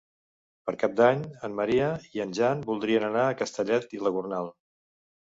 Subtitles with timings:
[0.67, 1.89] Per Cap d'Any en Maria
[2.19, 4.51] i en Jan voldrien anar a Castellet i la Gornal.